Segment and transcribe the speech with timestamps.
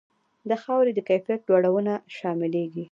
[0.49, 2.79] د خاورې د کیفیت لوړونه شاملیږي.